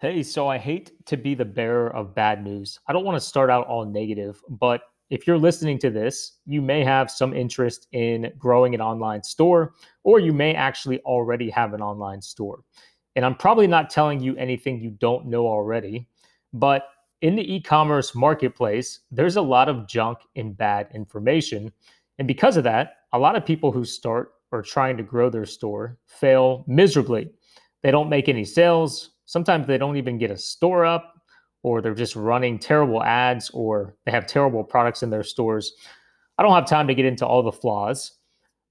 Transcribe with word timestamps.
Hey, 0.00 0.22
so 0.22 0.46
I 0.46 0.58
hate 0.58 0.92
to 1.06 1.16
be 1.16 1.34
the 1.34 1.44
bearer 1.44 1.92
of 1.92 2.14
bad 2.14 2.44
news. 2.44 2.78
I 2.86 2.92
don't 2.92 3.04
want 3.04 3.16
to 3.16 3.28
start 3.28 3.50
out 3.50 3.66
all 3.66 3.84
negative, 3.84 4.40
but 4.48 4.82
if 5.10 5.26
you're 5.26 5.36
listening 5.36 5.76
to 5.80 5.90
this, 5.90 6.38
you 6.46 6.62
may 6.62 6.84
have 6.84 7.10
some 7.10 7.34
interest 7.34 7.88
in 7.90 8.32
growing 8.38 8.76
an 8.76 8.80
online 8.80 9.24
store, 9.24 9.74
or 10.04 10.20
you 10.20 10.32
may 10.32 10.54
actually 10.54 11.00
already 11.00 11.50
have 11.50 11.74
an 11.74 11.82
online 11.82 12.22
store. 12.22 12.60
And 13.16 13.24
I'm 13.24 13.34
probably 13.34 13.66
not 13.66 13.90
telling 13.90 14.20
you 14.20 14.36
anything 14.36 14.80
you 14.80 14.90
don't 14.90 15.26
know 15.26 15.48
already, 15.48 16.06
but 16.52 16.90
in 17.22 17.34
the 17.34 17.52
e 17.52 17.60
commerce 17.60 18.14
marketplace, 18.14 19.00
there's 19.10 19.34
a 19.34 19.42
lot 19.42 19.68
of 19.68 19.88
junk 19.88 20.18
and 20.36 20.56
bad 20.56 20.90
information. 20.94 21.72
And 22.20 22.28
because 22.28 22.56
of 22.56 22.62
that, 22.62 22.98
a 23.12 23.18
lot 23.18 23.34
of 23.34 23.44
people 23.44 23.72
who 23.72 23.84
start 23.84 24.34
or 24.52 24.62
trying 24.62 24.96
to 24.96 25.02
grow 25.02 25.28
their 25.28 25.44
store 25.44 25.98
fail 26.06 26.64
miserably. 26.68 27.32
They 27.82 27.90
don't 27.90 28.08
make 28.08 28.28
any 28.28 28.44
sales. 28.44 29.10
Sometimes 29.28 29.66
they 29.66 29.76
don't 29.76 29.98
even 29.98 30.16
get 30.16 30.30
a 30.30 30.38
store 30.38 30.86
up, 30.86 31.12
or 31.62 31.82
they're 31.82 31.94
just 31.94 32.16
running 32.16 32.58
terrible 32.58 33.02
ads, 33.02 33.50
or 33.50 33.94
they 34.06 34.10
have 34.10 34.26
terrible 34.26 34.64
products 34.64 35.02
in 35.02 35.10
their 35.10 35.22
stores. 35.22 35.74
I 36.38 36.42
don't 36.42 36.54
have 36.54 36.66
time 36.66 36.88
to 36.88 36.94
get 36.94 37.04
into 37.04 37.26
all 37.26 37.42
the 37.42 37.52
flaws, 37.52 38.12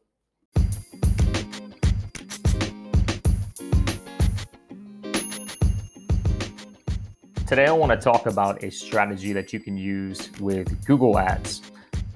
Today, 7.50 7.66
I 7.66 7.72
want 7.72 7.90
to 7.90 7.96
talk 7.96 8.26
about 8.26 8.62
a 8.62 8.70
strategy 8.70 9.32
that 9.32 9.52
you 9.52 9.58
can 9.58 9.76
use 9.76 10.30
with 10.38 10.86
Google 10.86 11.18
Ads. 11.18 11.62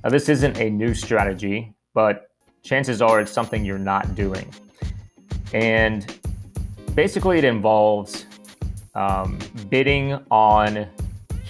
Now, 0.04 0.10
this 0.10 0.28
isn't 0.28 0.58
a 0.58 0.70
new 0.70 0.94
strategy, 0.94 1.74
but 1.92 2.28
chances 2.62 3.02
are 3.02 3.20
it's 3.20 3.32
something 3.32 3.64
you're 3.64 3.76
not 3.76 4.14
doing. 4.14 4.48
And 5.52 6.06
basically, 6.94 7.38
it 7.38 7.44
involves 7.44 8.26
um, 8.94 9.41
bidding 9.70 10.12
on 10.30 10.86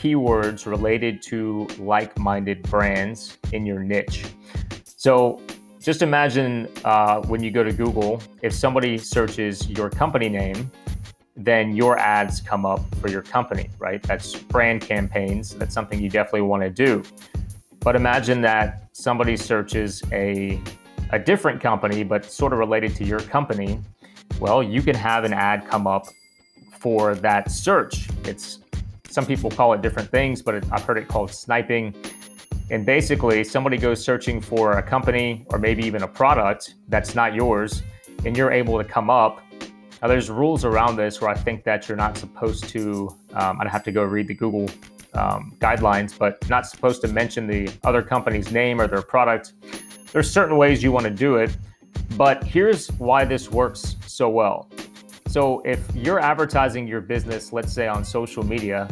keywords 0.01 0.65
related 0.65 1.21
to 1.25 1.69
like 1.79 2.19
minded 2.19 2.63
brands 2.63 3.37
in 3.53 3.67
your 3.67 3.81
niche. 3.81 4.25
So, 4.97 5.43
just 5.79 6.01
imagine 6.01 6.71
uh, 6.87 7.21
when 7.27 7.43
you 7.43 7.51
go 7.51 7.63
to 7.63 7.71
Google, 7.71 8.23
if 8.41 8.55
somebody 8.55 8.97
searches 8.97 9.69
your 9.69 9.91
company 9.91 10.31
name, 10.31 10.71
then 11.37 11.75
your 11.75 11.99
ads 11.99 12.41
come 12.41 12.65
up 12.65 12.81
for 12.97 13.09
your 13.09 13.23
company, 13.23 13.69
right? 13.79 14.03
That's 14.03 14.37
brand 14.37 14.83
campaigns. 14.83 15.55
That's 15.55 15.75
something 15.75 16.01
you 16.01 16.09
definitely 16.09 16.43
want 16.43 16.63
to 16.63 16.71
do. 16.71 17.03
But 17.81 17.97
imagine 17.97 18.41
that 18.43 18.89
somebody 18.93 19.37
searches 19.37 20.03
a, 20.13 20.61
a 21.11 21.19
different 21.19 21.61
company, 21.61 22.05
but 22.05 22.25
sort 22.25 22.53
of 22.53 22.59
related 22.59 22.95
to 22.97 23.05
your 23.05 23.21
company. 23.21 23.81
Well, 24.41 24.63
you 24.63 24.81
can 24.81 24.95
have 24.95 25.25
an 25.25 25.33
ad 25.33 25.69
come 25.69 25.87
up 25.87 26.07
for 26.79 27.15
that 27.17 27.51
search. 27.51 28.09
It's 28.25 28.61
some 29.09 29.27
people 29.27 29.51
call 29.51 29.73
it 29.73 29.83
different 29.83 30.11
things, 30.11 30.41
but 30.41 30.55
it, 30.55 30.65
I've 30.73 30.83
heard 30.83 30.99
it 30.99 31.09
called 31.09 31.31
sniping. 31.31 31.95
And 32.71 32.87
basically, 32.87 33.45
somebody 33.45 33.77
goes 33.77 34.03
searching 34.03 34.41
for 34.41 34.79
a 34.79 34.83
company 34.83 35.45
or 35.51 35.59
maybe 35.59 35.85
even 35.85 36.03
a 36.03 36.09
product 36.09 36.75
that's 36.89 37.15
not 37.15 37.35
yours, 37.35 37.83
and 38.25 38.37
you're 38.37 38.51
able 38.51 38.79
to 38.79 38.85
come 38.85 39.11
up 39.11 39.41
now, 40.05 40.09
there's 40.09 40.29
rules 40.29 40.67
around 40.67 40.97
this 40.97 41.23
where 41.23 41.31
I 41.31 41.35
think 41.35 41.65
that 41.65 41.89
you're 41.89 41.97
not 41.97 42.19
supposed 42.19 42.65
to, 42.65 43.17
um, 43.33 43.59
I'd 43.59 43.69
have 43.69 43.83
to 43.85 43.91
go 43.91 44.03
read 44.03 44.29
the 44.29 44.35
Google 44.35 44.69
um, 45.15 45.57
guidelines, 45.61 46.19
but 46.19 46.47
not 46.47 46.67
supposed 46.67 47.01
to 47.01 47.09
mention 47.09 47.47
the 47.47 47.73
other 47.85 48.03
company's 48.03 48.53
name 48.53 48.83
or 48.83 48.87
their 48.87 49.01
product. 49.01 49.55
There's 50.13 50.31
certain 50.31 50.59
ways 50.59 50.83
you 50.83 50.93
want 50.93 51.05
to 51.05 51.11
do 51.11 51.37
it, 51.37 51.57
but 52.19 52.45
here's 52.45 52.89
why 52.99 53.25
this 53.25 53.51
works 53.51 53.97
so 54.07 54.29
well. 54.29 54.69
So, 55.27 55.61
if 55.61 55.83
you're 55.97 56.21
advertising 56.21 56.87
your 56.87 57.01
business, 57.01 57.51
let's 57.51 57.73
say 57.73 57.87
on 57.87 58.05
social 58.05 58.45
media, 58.45 58.87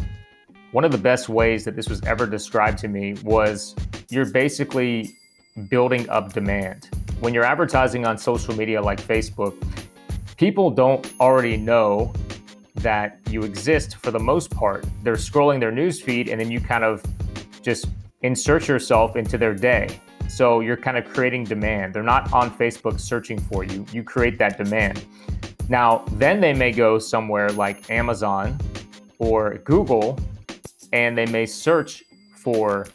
one 0.71 0.83
of 0.83 0.93
the 0.93 0.99
best 0.99 1.29
ways 1.29 1.63
that 1.67 1.77
this 1.77 1.91
was 1.91 2.01
ever 2.05 2.27
described 2.27 2.79
to 2.79 2.89
me 2.89 3.17
was 3.23 3.77
you're 4.09 4.31
basically 4.31 5.15
building 5.69 6.09
up 6.09 6.33
demand. 6.33 6.89
When 7.21 7.35
you're 7.35 7.45
advertising 7.45 8.07
on 8.07 8.17
social 8.17 8.57
media 8.57 8.81
like 8.81 8.99
Facebook, 8.99 9.63
people 10.43 10.73
don't 10.73 11.13
already 11.21 11.57
know 11.57 12.13
that 12.75 13.21
you 13.31 13.45
exist 13.45 13.95
for 13.99 14.11
the 14.11 14.19
most 14.19 14.51
part. 14.51 14.85
They're 15.05 15.15
scrolling 15.15 15.61
their 15.61 15.71
news 15.71 16.03
feed 16.03 16.29
and 16.29 16.41
then 16.41 16.51
you 16.51 16.61
kind 16.61 16.83
of 16.83 17.01
just 17.63 17.87
insert 18.23 18.67
yourself 18.67 19.15
into 19.15 19.39
their 19.39 19.55
day. 19.55 20.01
So 20.27 20.59
you're 20.59 20.77
kind 20.77 20.99
of 20.99 21.05
creating 21.05 21.45
demand. 21.45 21.95
They're 21.95 22.03
not 22.03 22.33
on 22.33 22.51
Facebook 22.51 22.99
searching 22.99 23.39
for 23.39 23.63
you. 23.63 23.87
You 23.93 24.03
create 24.03 24.37
that 24.39 24.59
demand. 24.59 25.05
Now, 25.69 26.05
then 26.15 26.41
they 26.41 26.53
may 26.53 26.73
go 26.73 26.99
somewhere 26.99 27.51
like 27.51 27.89
Amazon 27.89 28.59
or 29.21 29.59
Google 29.59 30.19
and 30.93 31.17
they 31.17 31.27
may 31.27 31.47
search 31.47 32.03
for 32.35 32.89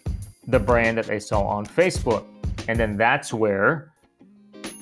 the 0.48 0.60
brand 0.60 0.98
that 0.98 1.06
they 1.06 1.20
saw 1.20 1.44
on 1.44 1.66
Facebook. 1.66 2.26
And 2.68 2.78
then 2.78 2.98
that's 2.98 3.34
where 3.34 3.94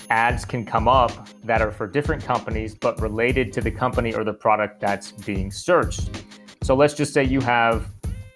ads 0.10 0.46
can 0.46 0.66
come 0.66 0.88
up 0.88 1.28
that 1.44 1.62
are 1.62 1.72
for 1.72 1.88
different 1.88 2.24
companies 2.24 2.76
but 2.76 3.00
related 3.02 3.52
to 3.54 3.62
the 3.62 3.72
company 3.72 4.14
or 4.14 4.24
the 4.24 4.34
product 4.34 4.80
that's 4.80 5.12
being 5.12 5.52
searched. 5.52 6.24
So 6.62 6.76
let's 6.76 6.94
just 6.94 7.14
say 7.14 7.24
you 7.24 7.42
have 7.42 7.90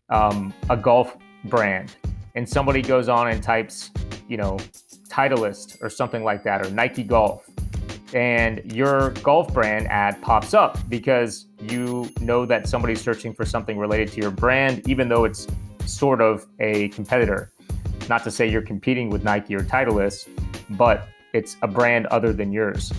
um, 0.10 0.54
a 0.70 0.78
golf 0.78 1.18
brand 1.46 1.96
and 2.36 2.48
somebody 2.48 2.82
goes 2.82 3.10
on 3.10 3.30
and 3.30 3.42
types, 3.42 3.92
you 4.28 4.38
know, 4.38 4.58
Titleist 5.10 5.82
or 5.82 5.90
something 5.90 6.24
like 6.24 6.44
that 6.44 6.66
or 6.66 6.70
Nike 6.70 7.04
Golf. 7.04 7.50
And 8.14 8.72
your 8.72 9.12
golf 9.22 9.54
brand 9.54 9.88
ad 9.88 10.22
pops 10.22 10.54
up 10.54 10.78
because 10.90 11.46
you 11.62 12.10
know 12.22 12.46
that 12.46 12.68
somebody's 12.68 13.02
searching 13.02 13.34
for 13.34 13.46
something 13.46 13.78
related 13.78 14.12
to 14.14 14.22
your 14.22 14.32
brand, 14.32 14.88
even 14.88 15.10
though 15.10 15.26
it's 15.26 15.48
sort 15.86 16.22
of 16.22 16.48
a 16.60 16.90
competitor. 16.90 17.52
Not 18.08 18.24
to 18.24 18.32
say 18.32 18.50
you're 18.50 18.64
competing 18.64 19.12
with 19.12 19.24
Nike 19.24 19.54
or 19.54 19.62
Titleist, 19.62 20.28
but 20.72 21.08
it's 21.34 21.58
a 21.62 21.68
brand 21.68 22.06
other 22.08 22.34
than 22.34 22.52
yours. 22.52 22.92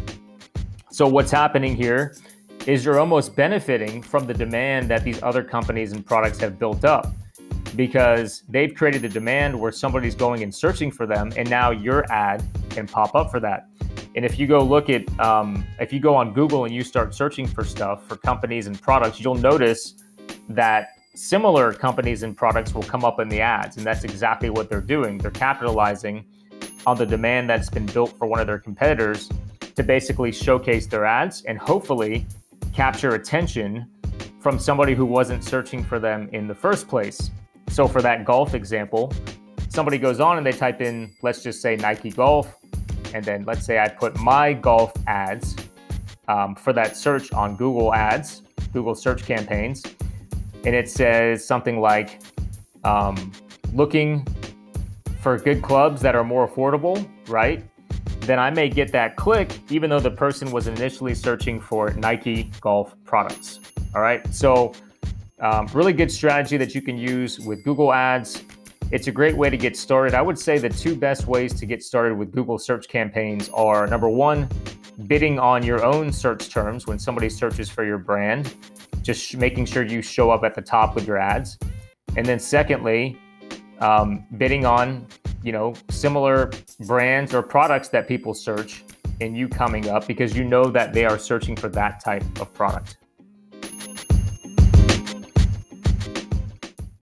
So 0.91 1.07
what's 1.07 1.31
happening 1.31 1.77
here 1.77 2.17
is 2.67 2.85
you're 2.85 3.01
almost 3.01 3.35
benefiting 3.35 4.03
from 4.03 4.27
the 4.27 4.35
demand 4.35 4.89
that 4.89 5.05
these 5.05 5.23
other 5.23 5.43
companies 5.43 5.93
and 5.93 6.05
products 6.05 6.39
have 6.41 6.59
built 6.59 6.85
up 6.85 7.15
because 7.77 8.43
they've 8.49 8.75
created 8.75 9.03
the 9.03 9.09
demand 9.09 9.59
where 9.59 9.73
somebody's 9.73 10.15
going 10.15 10.43
and 10.43 10.55
searching 10.55 10.91
for 10.91 11.07
them, 11.07 11.33
and 11.37 11.49
now 11.49 11.71
your 11.71 12.11
ad 12.13 12.43
can 12.71 12.87
pop 12.87 13.15
up 13.15 13.31
for 13.31 13.41
that. 13.41 13.69
And 14.17 14.25
if 14.25 14.39
you 14.39 14.47
go 14.47 14.63
look 14.63 14.91
at, 14.91 15.09
um, 15.21 15.65
if 15.79 15.93
you 15.93 16.01
go 16.01 16.15
on 16.15 16.35
Google 16.35 16.65
and 16.65 16.75
you 16.75 16.83
start 16.83 17.15
searching 17.15 17.47
for 17.47 17.63
stuff 17.63 18.07
for 18.09 18.17
companies 18.17 18.67
and 18.67 18.81
products, 18.81 19.21
you'll 19.21 19.37
notice 19.37 20.03
that 20.49 20.89
similar 21.15 21.73
companies 21.73 22.23
and 22.25 22.37
products 22.37 22.75
will 22.75 22.83
come 22.83 23.05
up 23.05 23.21
in 23.21 23.29
the 23.29 23.41
ads. 23.41 23.77
And 23.77 23.87
that's 23.87 24.05
exactly 24.05 24.51
what 24.51 24.69
they're 24.69 24.81
doing. 24.81 25.19
They're 25.19 25.31
capitalizing 25.31 26.25
on 26.87 26.97
the 26.97 27.07
demand 27.07 27.49
that's 27.49 27.71
been 27.71 27.87
built 27.87 28.17
for 28.17 28.27
one 28.27 28.41
of 28.41 28.47
their 28.47 28.59
competitors 28.59 29.29
to 29.77 29.83
basically 29.83 30.33
showcase 30.33 30.87
their 30.87 31.05
ads 31.05 31.43
and 31.45 31.59
hopefully 31.59 32.27
capture 32.73 33.15
attention 33.15 33.87
from 34.41 34.59
somebody 34.59 34.95
who 34.95 35.05
wasn't 35.05 35.45
searching 35.45 35.85
for 35.85 35.99
them 35.99 36.29
in 36.33 36.47
the 36.47 36.55
first 36.55 36.89
place. 36.89 37.31
So, 37.69 37.87
for 37.87 38.03
that 38.03 38.25
golf 38.25 38.55
example, 38.55 39.13
somebody 39.69 39.99
goes 39.99 40.19
on 40.19 40.39
and 40.39 40.47
they 40.47 40.53
type 40.53 40.81
in, 40.81 41.15
let's 41.23 41.43
just 41.43 41.61
say 41.63 41.77
Nike 41.77 42.11
Golf, 42.11 42.57
and 43.15 43.25
then 43.25 43.45
let's 43.45 43.65
say 43.65 43.79
I 43.79 43.89
put 43.89 44.19
my 44.19 44.53
golf 44.53 44.93
ads 45.07 45.57
um, 46.29 46.55
for 46.55 46.73
that 46.73 46.97
search 46.97 47.33
on 47.33 47.57
Google 47.57 47.95
Ads, 47.95 48.43
Google 48.73 48.95
search 48.95 49.25
campaigns, 49.25 49.85
and 50.65 50.75
it 50.75 50.89
says 50.89 51.45
something 51.45 51.81
like, 51.81 52.21
um, 52.85 53.33
looking 53.73 54.27
for 55.21 55.39
good 55.39 55.63
clubs 55.63 56.01
that 56.01 56.15
are 56.15 56.25
more 56.25 56.49
affordable, 56.49 57.07
right? 57.29 57.63
Then 58.21 58.39
I 58.39 58.51
may 58.51 58.69
get 58.69 58.93
that 58.93 59.17
click 59.17 59.59
even 59.71 59.91
though 59.91 60.01
the 60.01 60.11
person 60.11 60.51
was 60.51 60.67
initially 60.67 61.15
searching 61.15 61.61
for 61.61 61.93
Nike 61.95 62.51
golf 62.61 62.95
products. 63.05 63.61
All 63.95 64.01
right. 64.01 64.27
So, 64.33 64.73
um, 65.41 65.67
really 65.73 65.93
good 65.93 66.13
strategy 66.13 66.57
that 66.59 66.75
you 66.75 66.83
can 66.83 66.99
use 66.99 67.41
with 67.41 67.65
Google 67.65 67.93
Ads. 67.93 68.45
It's 68.93 69.07
a 69.07 69.13
great 69.13 69.37
way 69.37 69.49
to 69.51 69.57
get 69.57 69.77
started. 69.77 70.15
I 70.15 70.23
would 70.23 70.39
say 70.39 70.59
the 70.59 70.69
two 70.69 70.95
best 70.95 71.27
ways 71.27 71.55
to 71.61 71.67
get 71.67 71.83
started 71.83 72.17
with 72.17 72.31
Google 72.31 72.59
search 72.59 72.89
campaigns 72.89 73.49
are 73.51 73.87
number 73.87 74.09
one, 74.09 74.49
bidding 75.07 75.39
on 75.39 75.63
your 75.63 75.83
own 75.85 76.13
search 76.13 76.51
terms 76.51 76.87
when 76.87 76.99
somebody 76.99 77.31
searches 77.31 77.71
for 77.71 77.85
your 77.85 77.99
brand, 77.99 78.55
just 79.01 79.37
making 79.37 79.65
sure 79.65 79.83
you 79.83 80.03
show 80.03 80.31
up 80.31 80.45
at 80.45 80.55
the 80.55 80.61
top 80.63 80.95
with 80.95 81.07
your 81.07 81.17
ads. 81.17 81.59
And 82.17 82.27
then 82.27 82.39
secondly, 82.39 83.17
um, 83.81 84.25
bidding 84.37 84.67
on 84.67 85.07
you 85.43 85.53
know 85.53 85.75
similar 85.91 86.51
brands 86.81 87.35
or 87.35 87.43
products 87.43 87.89
that 87.89 88.07
people 88.07 88.35
search 88.35 88.85
and 89.21 89.37
you 89.37 89.49
coming 89.49 89.89
up 89.89 90.07
because 90.07 90.37
you 90.37 90.45
know 90.45 90.65
that 90.65 90.93
they 90.93 91.05
are 91.05 91.19
searching 91.19 91.57
for 91.57 91.69
that 91.69 92.03
type 92.03 92.25
of 92.41 92.53
product. 92.55 92.97